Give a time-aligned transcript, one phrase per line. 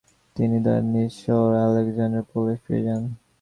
[0.35, 3.01] তিনি তার নিজ শহর আলেকজান্দ্রোপোলে ফিরে যান।